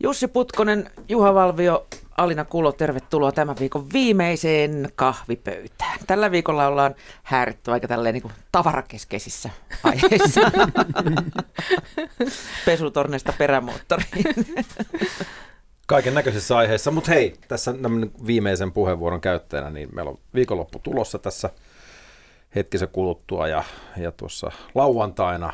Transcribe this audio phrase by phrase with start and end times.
[0.00, 5.98] Jussi Putkonen, Juha Valvio, Alina Kulo, tervetuloa tämän viikon viimeiseen kahvipöytään.
[6.06, 9.50] Tällä viikolla ollaan hääritty aika tälleen niin kuin tavarakeskeisissä
[9.84, 10.40] aiheissa.
[12.66, 14.24] Pesutorneista perämoottoriin.
[15.86, 17.74] Kaiken näköisissä aiheissa, mutta hei, tässä
[18.26, 21.50] viimeisen puheenvuoron käyttäjänä, niin meillä on viikonloppu tulossa tässä
[22.54, 23.64] hetkisen kuluttua ja,
[23.96, 25.52] ja tuossa lauantaina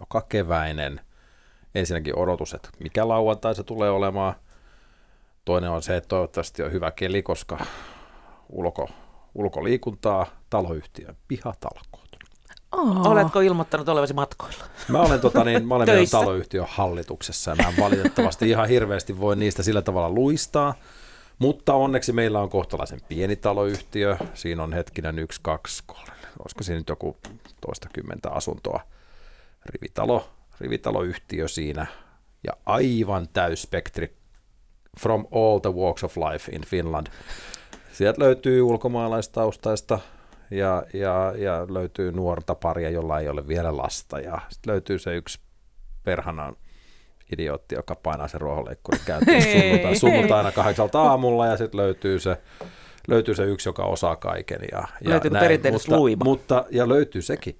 [0.00, 1.00] joka keväinen
[1.74, 4.34] ensinnäkin odotus, että mikä lauantai se tulee olemaan.
[5.44, 7.58] Toinen on se, että toivottavasti on hyvä keli, koska
[8.48, 8.88] ulko,
[9.34, 12.10] ulkoliikuntaa, taloyhtiön pihatalkoot.
[12.72, 13.06] Oh.
[13.06, 14.64] Oletko ilmoittanut olevasi matkoilla?
[14.88, 19.36] Mä olen, tota, niin, mä olen meidän taloyhtiön hallituksessa ja mä valitettavasti ihan hirveästi voi
[19.36, 20.74] niistä sillä tavalla luistaa.
[21.38, 24.16] Mutta onneksi meillä on kohtalaisen pieni taloyhtiö.
[24.34, 27.16] Siinä on hetkinen yksi, kaksi, kolme, olisiko siinä nyt joku
[27.60, 28.80] toista kymmentä asuntoa.
[29.66, 30.28] Rivitalo,
[30.60, 31.86] rivitaloyhtiö siinä
[32.44, 34.16] ja aivan täyspektri
[35.00, 37.06] from all the walks of life in Finland.
[37.92, 39.98] Sieltä löytyy ulkomaalaistaustaista
[40.50, 45.16] ja, ja, ja löytyy nuorta paria, jolla ei ole vielä lasta ja sitten löytyy se
[45.16, 45.40] yksi
[46.04, 46.52] perhana
[47.32, 52.38] idiootti, joka painaa sen ruohonleikkurin käyntiin sunnuntaina, sunnuntaina kahdeksalta aamulla ja sitten löytyy se
[53.08, 54.60] löytyy se yksi, joka osaa kaiken.
[54.72, 57.58] Ja, ja Löytyykö perinteinen mutta, mutta, ja löytyy sekin.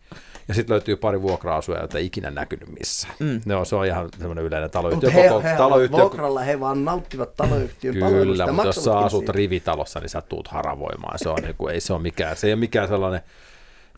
[0.51, 3.15] Ja sitten löytyy pari vuokra-asuja, joita ei ikinä näkynyt missään.
[3.19, 3.41] Mm.
[3.47, 5.11] No, se on ihan semmoinen yleinen taloyhtiö.
[5.11, 6.01] Mutta he, he taloyhtiö...
[6.01, 9.33] vuokralla, he vaan nauttivat taloyhtiön Kyllä, mutta jos sä asut siitä.
[9.33, 11.19] rivitalossa, niin sä tuut haravoimaan.
[11.19, 13.21] Se, on, niin kuin, ei se ole mikään, se ei ole mikään sellainen,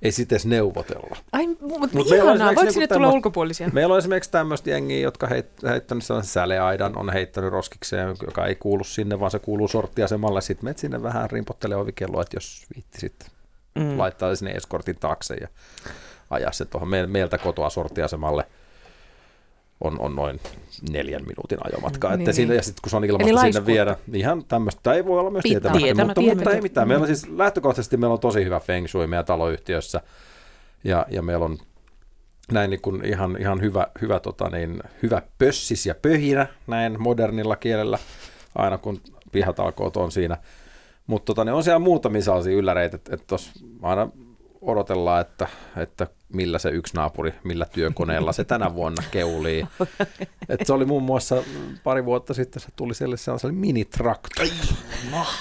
[0.03, 1.17] ei sitten edes neuvotella.
[1.33, 3.71] Ai, mutta Mut ihanaa, voiko sinne tulla ulkopuolisia?
[3.73, 8.55] Meillä on esimerkiksi tämmöistä jengiä, jotka heit, heittänyt sellaisen säleaidan, on heittänyt roskikseen, joka ei
[8.55, 10.41] kuulu sinne, vaan se kuuluu sorttiasemalle.
[10.41, 13.15] Sitten menet sinne vähän rimpottelee ovikelloa, että jos viittisit
[13.75, 13.99] mm.
[13.99, 15.49] laittaa sinne eskortin taakse ja
[16.33, 18.47] ajaa se tuohon meiltä kotoa sorttiasemalle
[19.81, 20.41] on, on noin
[20.91, 22.09] neljän minuutin ajomatka.
[22.09, 25.05] Niin, että siinä, ja sitten kun se on ilmasta sinne viedä, niin ihan tämmöistä ei
[25.05, 26.89] voi olla myös tietämättä, mutta, mutta ei mitään.
[26.89, 30.01] Meillä on siis lähtökohtaisesti meillä on tosi hyvä feng shui meidän taloyhtiössä,
[30.85, 31.59] ja, ja meillä on
[32.53, 37.57] näin niin kuin ihan, ihan hyvä, hyvä, tota niin, hyvä pössis ja pöhinä näin modernilla
[37.57, 37.99] kielellä,
[38.55, 39.01] aina kun
[39.33, 40.37] pihatalkoot on siinä.
[41.07, 43.37] Mutta tota, ne on siellä muutamia sellaisia ylläreitä, että, että
[43.83, 44.09] aina
[44.63, 49.67] odotellaan, että, että millä se yksi naapuri, millä työkoneella se tänä vuonna keulii.
[50.49, 51.43] Et se oli muun muassa
[51.85, 54.51] pari vuotta sitten, se tuli siellä sellaiselle minitraktori.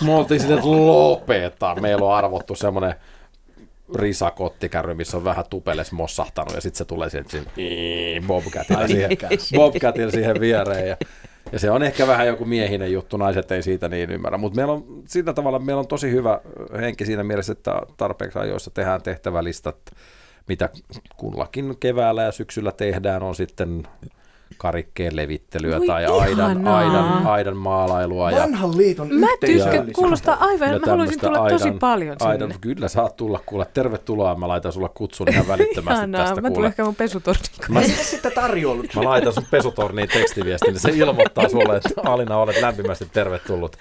[0.06, 1.76] Me oltiin sitten, että lopeta.
[1.76, 2.96] Meillä on arvottu semmoinen
[3.96, 7.26] risakottikärry, missä on vähän tupeles mossahtanut, ja sitten se tulee siihen,
[8.28, 9.18] bobcatilla siihen,
[9.56, 10.88] bobcatilla siihen viereen.
[10.88, 10.98] Ja,
[11.52, 14.38] ja se on ehkä vähän joku miehinen juttu, naiset ei siitä niin ymmärrä.
[14.38, 16.42] Mutta meillä on sillä tavalla meillä on tosi hyvä
[16.82, 19.78] henki siinä mielessä, että tarpeeksi ajoissa tehdään tehtävälistat,
[20.48, 20.70] mitä
[21.18, 23.84] kullakin keväällä ja syksyllä tehdään, on sitten
[24.58, 28.32] karikkeen levittelyä Voi tai aidan, aidan, aidan maalailua.
[28.32, 32.32] Vanhan liiton Mä tykkään, kuulostaa aivan, mä haluaisin tulla aidan, tosi paljon sinne.
[32.32, 36.42] Aidan, kyllä saat tulla, kuule, tervetuloa, mä laitan sulla kutsun ihan välittömästi Ihanaa, tästä.
[36.42, 38.96] Mä tulen ehkä mun pesutornin Mä sitä tarjollut.
[38.96, 43.78] Mä laitan sun pesutorniin tekstiviestin, niin se ilmoittaa sulle, että Alina, olet lämpimästi tervetullut.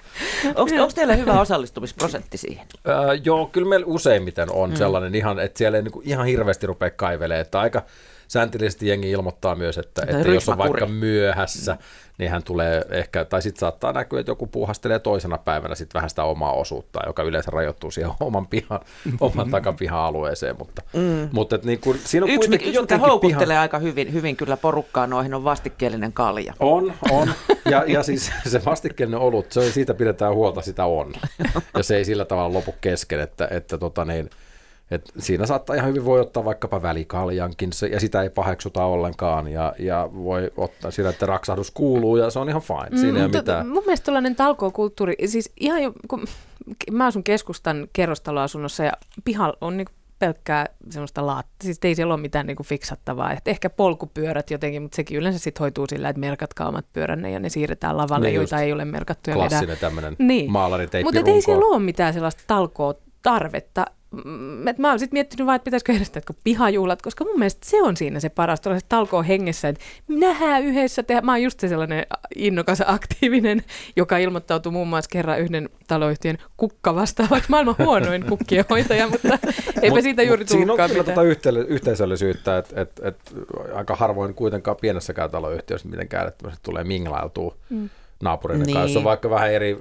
[0.55, 2.65] Onko teillä hyvä osallistumisprosentti siihen?
[2.89, 4.75] Äh, joo, kyllä meillä useimmiten on mm.
[4.75, 7.81] sellainen ihan, että siellä ei niin ihan hirveästi rupea kaivelemaan, että aika
[8.31, 11.77] Sääntillisesti jengi ilmoittaa myös, että, että jos on vaikka myöhässä,
[12.17, 16.09] niin hän tulee ehkä, tai sitten saattaa näkyä, että joku puuhastelee toisena päivänä sitten vähän
[16.09, 18.79] sitä omaa osuutta, joka yleensä rajoittuu siihen oman, pihan,
[19.19, 20.55] oman takapiha-alueeseen.
[20.59, 21.29] Mutta, mm.
[21.31, 23.61] mutta et niin kun, siinä on Yksi, mikä houkuttelee piha...
[23.61, 26.53] aika hyvin, hyvin kyllä porukkaa noihin, on vastikkeellinen kalja.
[26.59, 27.33] On, on.
[27.69, 31.13] Ja, ja siis se vastikkeellinen olut, se, siitä pidetään huolta, sitä on.
[31.77, 34.29] Ja se ei sillä tavalla lopu kesken, että, että tota niin,
[34.91, 39.73] et siinä saattaa ihan hyvin voi ottaa vaikkapa välikaljankin, ja sitä ei paheksuta ollenkaan, ja,
[39.79, 43.27] ja voi ottaa sillä, että raksahdus kuuluu, ja se on ihan fine, siinä mm, ei
[43.27, 43.67] mitään.
[43.67, 46.25] Mun mielestä tällainen talkookulttuuri, siis ihan jo, kun
[46.91, 48.91] mä asun keskustan kerrostaloasunnossa, ja
[49.23, 49.87] piha on niin
[50.19, 53.31] pelkkää semmoista laatta, siis ei siellä ole mitään niinku fiksattavaa.
[53.31, 57.39] Et ehkä polkupyörät jotenkin, mutta sekin yleensä sitten hoituu sillä, että merkatkaa omat pyöränne ja
[57.39, 59.31] ne siirretään lavalle, niin joita ei ole merkattu.
[59.31, 60.51] Klassinen tämmöinen niin.
[61.03, 63.85] Mutta ei siellä ole mitään sellaista talkoa tarvetta
[64.25, 67.81] Mm, et mä oon sitten miettinyt vaan, että pitäisikö järjestää pihajuhlat, koska mun mielestä se
[67.81, 71.21] on siinä se paras, tällaiset talkoon hengessä, että nähdään yhdessä, tehdä.
[71.21, 72.05] mä oon just se sellainen
[72.35, 73.63] innokas aktiivinen,
[73.95, 79.39] joka ilmoittautui muun muassa kerran yhden taloyhtiön kukka vastaavaksi maailman huonoin kukkien hoitaja, mutta
[79.81, 83.17] eipä mut, siitä juuri tullutkaan Siinä on kyllä tuota yhteisöllisyyttä, että et, et,
[83.73, 87.55] aika harvoin kuitenkaan pienessäkään taloyhtiössä mitenkään, että tulee minglailtua.
[87.69, 87.89] Mm
[88.21, 88.77] naapureiden Niin.
[88.77, 88.99] kanssa.
[88.99, 89.77] On vaikka vähän eri...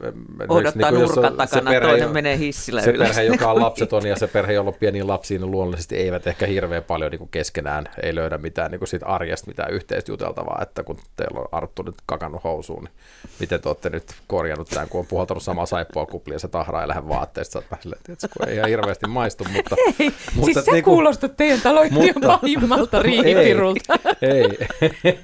[0.48, 3.08] Odottaa niin nurkan takana, perhe, toinen menee hissillä se ylös.
[3.08, 6.46] perhe, joka on lapseton ja se perhe, jolla on pieniä lapsia, niin luonnollisesti eivät ehkä
[6.46, 10.58] hirveän paljon niin kuin keskenään, ei löydä mitään niin kuin siitä arjesta, mitään yhteistä juteltavaa,
[10.62, 12.92] että kun teillä on Arttu nyt kakannut housuun, niin
[13.40, 16.82] miten te olette nyt korjannut tämän, kun on puhaltanut samaa saippua kuplia ja se tahraa
[16.82, 19.76] ei lähde vaatteesta, sä oot vähän silleen, tiedätkö, kun ei ihan hirveästi maistu, mutta...
[20.00, 23.98] Ei, mutta siis se niinku- kuulostaa teidän taloyhtiön Mutta- pahimmalta riihipirulta.
[24.22, 24.48] Ei,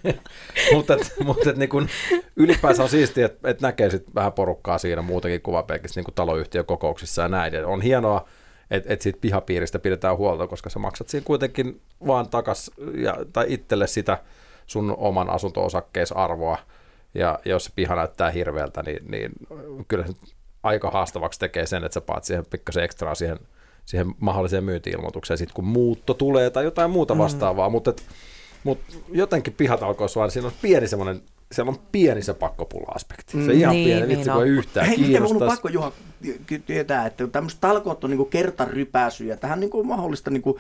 [0.75, 1.89] mutta et, mutta et niin kun,
[2.37, 6.15] ylipäänsä on siistiä, että et näkee sit vähän porukkaa siinä muutenkin kuin vaan pelkästään niin
[6.15, 7.55] taloyhtiökokouksissa ja näin.
[7.55, 8.29] Ja on hienoa,
[8.71, 13.47] että et siitä pihapiiristä pidetään huolta, koska sä maksat siinä kuitenkin vaan takas ja, tai
[13.49, 14.19] itselle sitä
[14.67, 16.59] sun oman asunto-osakkeisarvoa.
[17.15, 19.33] Ja jos se piha näyttää hirveältä, niin, niin
[19.89, 20.13] kyllä se
[20.63, 23.39] aika haastavaksi tekee sen, että sä paat siihen pikkasen ekstraa siihen,
[23.85, 27.73] siihen mahdolliseen myynti-ilmoitukseen, sit kun muutto tulee tai jotain muuta vastaavaa, mm.
[27.73, 27.93] mutta
[28.65, 31.23] mutta jotenkin pihatalkoissa vaan siinä on pieni semmoinen,
[31.53, 33.33] siellä on pieni se pakkopula-aspekti.
[33.33, 34.37] Se Mm, ihan niin, pieni, niin vitsi on.
[34.37, 35.93] kun ei yhtään Hei, miten mun on pakko Juha
[36.67, 39.37] tietää, että tämmöiset talkoot on niinku kertarypäisyjä.
[39.37, 40.59] Tähän niinku on mahdollista niinku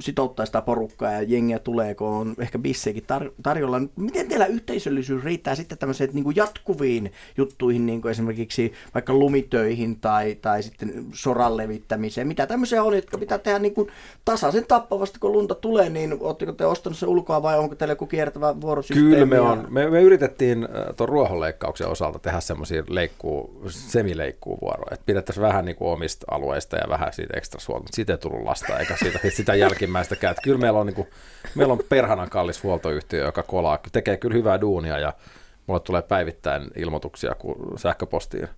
[0.00, 3.80] sitouttaa sitä porukkaa ja jengiä tulee, kun on ehkä bisseikin tar- tarjolla.
[3.96, 10.62] Miten teillä yhteisöllisyys riittää sitten tämmöiseen niinku jatkuviin juttuihin, niinku esimerkiksi vaikka lumitöihin tai, tai
[10.62, 12.28] sitten soran levittämiseen?
[12.28, 13.90] Mitä tämmöisiä on, jotka pitää tehdä niinku
[14.24, 18.06] tasaisen tappavasti, kun lunta tulee, niin ootteko te ostanut se ulkoa vai onko teillä joku
[18.06, 19.10] kiertävä vuorosysteemi?
[19.10, 19.66] Kyllä me on.
[19.70, 25.76] Me, me yritettiin äh, tuon ruohonleikkauksen osalta tehdä semmoisia leikkuu, semileikkuuvuoroja, että pidettäisiin vähän niin
[25.76, 29.18] kuin omista alueista ja vähän siitä ekstra huolta, mutta siitä ei tullut lasta eikä siitä,
[29.36, 30.30] sitä jälkimmäistäkään.
[30.30, 31.08] Että kyllä meillä on, niin kuin,
[31.54, 35.12] meillä on perhana kallis huoltoyhtiö, joka kolaa, tekee kyllä hyvää duunia ja
[35.66, 37.36] mulle tulee päivittäin ilmoituksia
[37.76, 38.48] sähköpostiin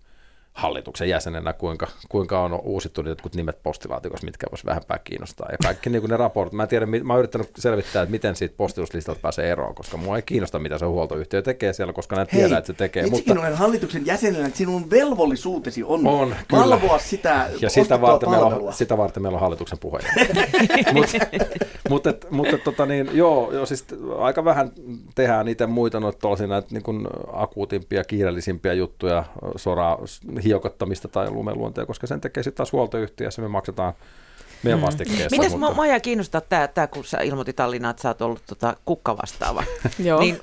[0.54, 5.48] hallituksen jäsenenä, kuinka, kuinka on uusittu jotkut nimet postilaatikossa, mitkä voisi vähempää kiinnostaa.
[5.52, 8.36] Ja kaikki niin ne raportit, mä en tiedä, mi- mä oon yrittänyt selvittää, että miten
[8.36, 12.26] siitä postituslistalta pääsee eroon, koska mua ei kiinnosta, mitä se huoltoyhtiö tekee siellä, koska ne
[12.26, 13.06] tiedä, että se tekee.
[13.06, 16.62] Mutta, olen hallituksen jäsenenä, että sinun velvollisuutesi on, On, kyllä.
[16.62, 20.46] valvoa sitä ja sitä varten, meillä on, sitä varten meillä on hallituksen puheenjohtaja.
[20.94, 21.18] Mutta
[21.88, 23.84] mut, et- mut, et tota niin, joo, joo, siis
[24.18, 24.70] aika vähän
[25.14, 29.24] tehdään itse muita noita tuollaisia näitä niin akuutimpia, kiireellisimpiä juttuja,
[29.56, 29.98] soraa
[30.44, 33.92] hiokottamista tai lumeluonteja, koska sen tekee sitten taas huoltoyhtiö ja se me maksetaan
[34.62, 35.28] meidän vastikkeessa.
[35.30, 38.42] Mitäs mutta- mä, Maja kiinnostaa tämä, tää, kun sä ilmoitit Alina, että sä oot ollut
[38.46, 39.64] tota kukkavastaava.
[39.98, 40.20] Joo.
[40.20, 40.40] niin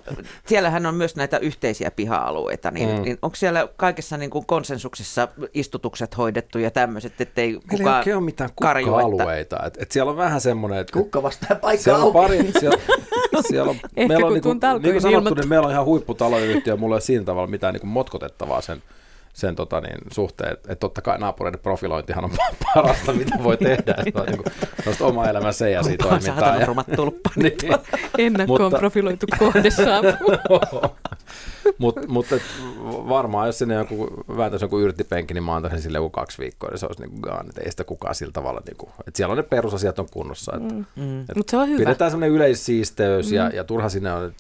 [0.47, 2.95] siellähän on myös näitä yhteisiä piha-alueita, niin, Mm.
[2.95, 3.01] mm.
[3.01, 8.17] niin onko siellä kaikessa niin kuin konsensuksessa istutukset hoidettu ja tämmöiset, ettei Meillä ei kukaan
[8.17, 9.65] ole mitään karju, että- kukka-alueita.
[9.65, 12.77] Et, et siellä on vähän semmoinen, että Kukka vastaa paikka siellä on pari, siellä,
[13.49, 15.71] siellä on, Ehkä meillä on kun niinku, tuun talkoihin niin kuin sanottu, niin meillä on
[15.73, 18.83] ihan huipputaloyhtiö, mulla ei ole siinä tavalla mitään niin kuin motkotettavaa sen,
[19.33, 22.31] sen tota, niin, suhteen, että et totta kai naapureiden profilointihan on
[22.75, 26.57] parasta, mitä voi tehdä, että on niin kuin, oma elämän se ja siitä Onkohan toimintaa.
[26.57, 27.53] Ja, rumat tulppa niin,
[28.17, 29.69] Ennakkoon Mutta- profiloitu kohde.
[31.77, 32.25] Mutta mut,
[33.09, 34.07] varmaan jos sinne joku
[34.37, 37.49] vääntäisi joku yrttipenki, niin mä antaisin sille joku kaksi viikkoa, niin se olisi niin kuin,
[37.49, 40.51] että ei sitä kukaan sillä tavalla, niin kuin, että siellä on ne perusasiat on kunnossa.
[40.55, 41.21] Että, Mm.
[41.21, 41.77] et Mutta se on hyvä.
[41.77, 44.33] Pidetään semmoinen yleissiisteys ja, ja turha sinne on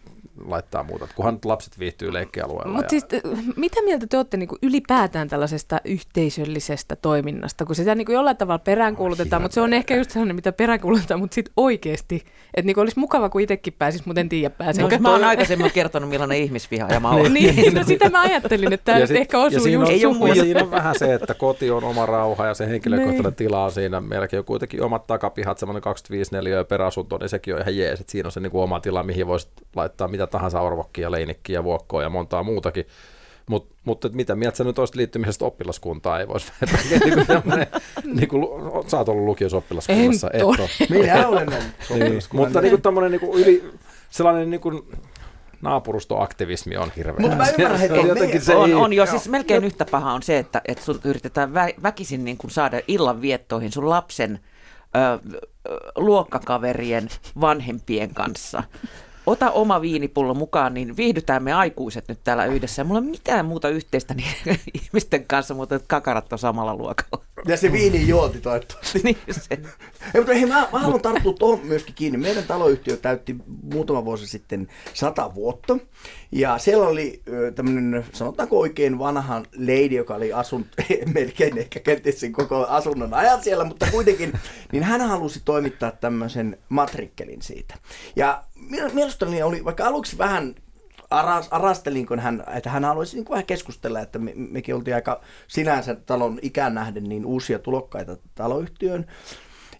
[0.45, 1.07] laittaa muuta.
[1.15, 2.73] Kunhan lapset viihtyy leikkialueella.
[2.73, 3.23] Mutta ja, siis,
[3.55, 9.41] mitä mieltä te olette niinku ylipäätään tällaisesta yhteisöllisestä toiminnasta, kun sitä niinku jollain tavalla peräänkuulutetaan,
[9.41, 12.15] mutta se on ehkä just sellainen, mitä peräänkuulutetaan, mutta sitten oikeasti,
[12.53, 14.95] että niinku olisi mukava, kun itsekin pääsisi, mutta en tiedä pääsenkö.
[14.95, 17.33] No, mä oon aikaisemmin kertonut, millainen ihmisviha ja mä oon.
[17.33, 20.15] Niin, no sitä mä ajattelin, että tämä ja nyt sit- ehkä osuu siinä just on,
[20.15, 23.35] sun ja siinä on vähän se, että koti on oma rauha ja se henkilökohtainen Niin.
[23.35, 24.01] tila on siinä.
[24.01, 28.01] Meilläkin on kuitenkin omat takapihat, semmoinen 25 neliöä per asunto, niin sekin on ihan jees.
[28.01, 31.63] Et siinä on se niin kuin oma tila, mihin voisi laittaa mitä tahansa orvokkia, leinikkiä,
[31.63, 32.85] vuokkoa ja montaa muutakin.
[33.49, 36.19] Mutta mut, et mitä mieltä sä nyt olisit liittymisestä oppilaskuntaan?
[36.19, 36.51] Ei voisi
[36.89, 37.67] niin kuin tämmönen,
[38.05, 38.47] niin kuin,
[38.87, 40.29] sä oot ollut lukiossa oppilaskunnassa.
[40.29, 40.57] En et ole.
[40.59, 40.67] oo.
[40.89, 41.99] Minä olen ollut.
[42.03, 43.71] Niin, mutta niin kuin tämmöinen niin kuin yli,
[44.09, 44.81] sellainen niin kuin
[45.61, 47.15] naapurustoaktivismi on hirveä.
[47.19, 48.45] Mut mä ymmärrän, että on on jotenkin niin.
[48.45, 51.49] se on, ei- on jo, siis melkein yhtä paha on se, että, että sun yritetään
[51.49, 54.39] vä- väkisin niin kuin saada illan viettoihin sun lapsen
[54.95, 55.19] ö,
[55.95, 57.09] luokkakaverien
[57.41, 58.63] vanhempien kanssa.
[59.31, 62.83] Ota oma viinipullo mukaan, niin viihdytään me aikuiset nyt täällä yhdessä.
[62.83, 64.33] Mulla ei ole mitään muuta yhteistä niin,
[64.83, 67.25] ihmisten kanssa, mutta kakarat on samalla luokalla.
[67.47, 68.99] Ja se viinin juonti toivottavasti.
[69.03, 69.47] niin se.
[69.51, 69.59] Ei,
[70.15, 72.17] mutta hei, mä, mä haluan tarttua tuohon myöskin kiinni.
[72.17, 73.35] Meidän taloyhtiö täytti
[73.73, 75.77] muutama vuosi sitten sata vuotta.
[76.31, 77.21] Ja siellä oli
[77.55, 80.67] tämmöinen, sanotaanko oikein vanha lady, joka oli asunut
[81.15, 84.33] melkein ehkä kenties sen koko asunnon ajan siellä, mutta kuitenkin,
[84.71, 87.75] niin hän halusi toimittaa tämmöisen matrikkelin siitä.
[88.15, 90.55] Ja mie- mielestäni oli, vaikka aluksi vähän
[91.11, 94.95] aras, arastelin, kun hän, että hän haluaisi niin kuin vähän keskustella, että me, mekin oltiin
[94.95, 99.05] aika sinänsä talon ikään nähden niin uusia tulokkaita taloyhtiöön.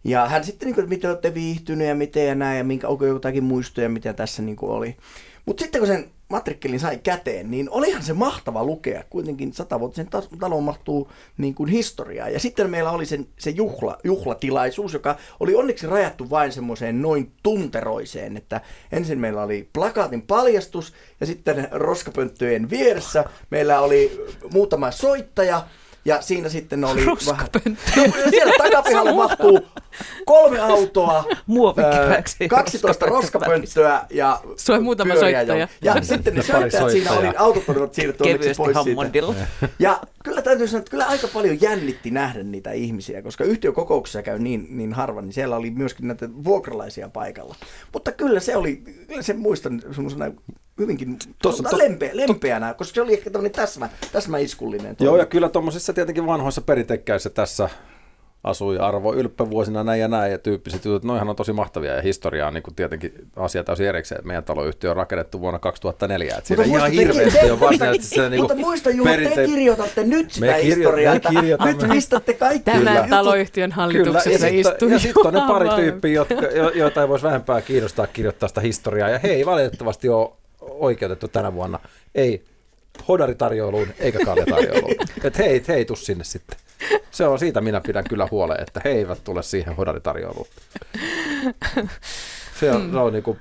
[0.04, 2.88] Ja hän sitten, niin kuin, että miten olette viihtyneet ja miten ja näin, ja minkä,
[2.88, 4.98] onko jotakin muistoja, mitä tässä niin kuin oli.
[5.46, 9.04] Mutta sitten kun sen matrikkelin sai käteen, niin olihan se mahtava lukea.
[9.10, 10.08] Kuitenkin satavuotisen
[10.40, 12.30] taloon mahtuu niin kuin historiaa.
[12.30, 17.32] Ja sitten meillä oli sen, se juhla, juhlatilaisuus, joka oli onneksi rajattu vain semmoiseen noin
[17.44, 25.68] tunteroiseen, että ensin meillä oli plakaatin paljastus ja sitten roskapönttöjen vieressä meillä oli muutama soittaja
[26.06, 27.48] ja siinä sitten oli vähän...
[27.96, 29.60] No, siellä takapihalle mahtuu
[30.26, 32.48] kolme autoa, Muovikäräksi.
[32.48, 35.68] 12 roskapönttöä ja Se on muutama soittaja.
[35.82, 39.34] Ja sitten ne soittajat siinä oli, autot olivat siirretty onneksi pois Hammondilla.
[39.34, 39.70] siitä.
[39.80, 44.40] Ja kyllä täytyy sanoa, että kyllä aika paljon jännitti nähdä niitä ihmisiä, koska yhtiökokouksessa käy
[44.40, 47.56] niin, niin harva, niin siellä oli myöskin näitä vuokralaisia paikalla.
[47.94, 48.76] Mutta kyllä se oli,
[49.08, 50.32] kyllä se muistan semmoisena
[50.80, 54.96] hyvinkin Tossa, to, lempeä, lempeänä, koska se oli ehkä tämmöinen täsmä, täsmäiskullinen.
[55.00, 57.70] Joo, ja kyllä tuommoisissa tietenkin vanhoissa perinteikkäissä tässä
[58.44, 62.02] asui Arvo Ylppä vuosina näin ja näin ja tyyppiset jutut, noihan on tosi mahtavia ja
[62.02, 64.28] historiaa on niin kuin tietenkin asia täysin erikseen.
[64.28, 68.56] Meidän taloyhtiö on rakennettu vuonna 2004, että siinä ihan hirveästi on varsinaisesti se niin Mutta
[68.56, 69.36] muista Juha, perinte...
[69.36, 71.16] te kirjoitatte nyt sitä me historiaa,
[71.64, 73.10] me nyt pistätte kaikki Tämän jutut.
[73.10, 74.90] taloyhtiön hallituksessa Kyllä, istuu.
[74.90, 76.36] Ja sitten on ne pari tyyppiä, jotka,
[76.76, 80.41] joita ei voisi vähempää kiinnostaa kirjoittaa sitä historiaa ja he ei valitettavasti ole
[80.82, 81.80] oikeutettu tänä vuonna.
[82.16, 82.44] Ei
[83.08, 84.96] hodaritarjoiluun eikä kaljatarjoiluun.
[85.24, 86.58] Että hei, hei tuu sinne sitten.
[87.12, 90.48] Se on siitä minä pidän kyllä huolen, että he eivät tule siihen hodaritarjoiluun.
[92.60, 92.92] Se on, mm.
[92.92, 93.40] se on niin kuin,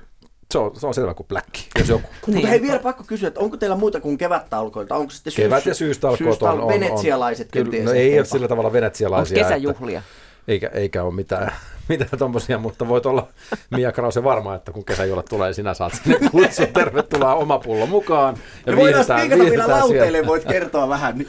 [0.51, 2.07] se on, se on selvä kuin pläkki, jos joku.
[2.27, 2.35] Niin.
[2.35, 4.95] Mutta hei, vielä pakko kysyä, että onko teillä muita kuin kevättalkoita?
[4.95, 8.25] Onko sitten syys, Kevät- ja syystalkoot on, on, on, venetsialaiset on, kyllä, no ei ole
[8.25, 9.37] sillä tavalla venetsialaisia.
[9.37, 9.99] Onko kesäjuhlia?
[9.99, 10.11] Että,
[10.47, 11.53] eikä, eikä ole mitään,
[11.89, 13.27] mitään tommosia, mutta voit olla
[13.69, 16.67] Mia Krause varma, että kun kesäjuhlat tulee, sinä saat sinne kutsun.
[16.67, 18.37] Tervetuloa oma pullo mukaan.
[18.65, 21.25] Ja, ja voidaan vielä lauteille, voit kertoa vähän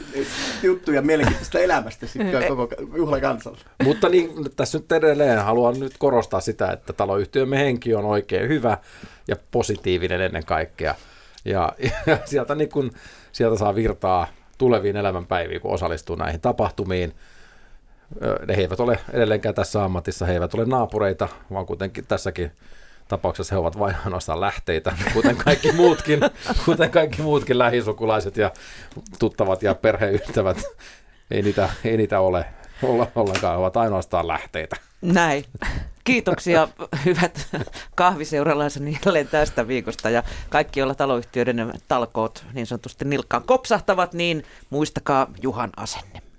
[0.63, 3.59] juttuja mielenkiintoista elämästä sitten koko juhlakansalle.
[3.83, 8.77] Mutta niin, tässä nyt edelleen haluan nyt korostaa sitä, että taloyhtiömme henki on oikein hyvä
[9.27, 10.95] ja positiivinen ennen kaikkea.
[11.45, 11.73] Ja,
[12.05, 12.91] ja sieltä, niin kun,
[13.31, 17.13] sieltä saa virtaa tuleviin elämänpäiviin, kun osallistuu näihin tapahtumiin–
[18.47, 22.51] ne eivät ole edelleenkään tässä ammatissa, he eivät ole naapureita, vaan kuitenkin tässäkin
[23.07, 26.19] tapauksessa he ovat vain ainoastaan lähteitä, kuten kaikki muutkin,
[26.65, 28.51] kuten kaikki muutkin lähisukulaiset ja
[29.19, 30.63] tuttavat ja perheystävät.
[31.31, 32.45] Ei niitä, ei niitä ole
[32.83, 34.75] olla ollenkaan, he ovat ainoastaan lähteitä.
[35.01, 35.45] Näin.
[36.03, 36.67] Kiitoksia
[37.05, 37.47] hyvät
[37.95, 45.27] kahviseuralaiseni jälleen tästä viikosta ja kaikki, joilla taloyhtiöiden talkoot niin sanotusti nilkkaan kopsahtavat, niin muistakaa
[45.41, 46.32] Juhan asenne.